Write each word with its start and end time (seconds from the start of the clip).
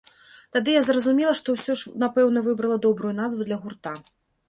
Тады 0.55 0.69
я 0.75 0.81
зразумела, 0.87 1.35
што 1.41 1.47
ўсё 1.57 1.77
ж 1.83 1.93
напэўна 2.07 2.45
выбрала 2.51 2.81
добрую 2.89 3.15
назву 3.23 3.41
для 3.51 3.57
гурта. 3.65 3.99